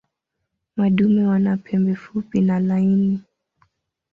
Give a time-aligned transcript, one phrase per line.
[0.75, 3.21] Madume wana pembe fupi na laini.